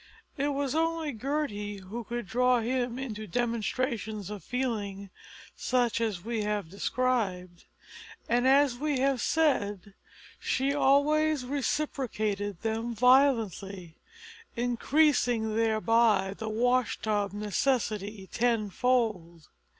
[0.35, 5.11] It was only Gertie who could draw him into demonstrations of feeling
[5.55, 7.65] such as we have described,
[8.27, 9.93] and, as we have said,
[10.39, 13.99] she always reciprocated them violently,
[14.55, 19.49] increasing thereby the wash tub necessity tenfold.